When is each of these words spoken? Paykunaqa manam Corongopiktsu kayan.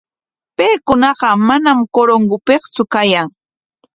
Paykunaqa 0.57 1.27
manam 1.47 1.79
Corongopiktsu 1.93 2.83
kayan. 2.93 3.27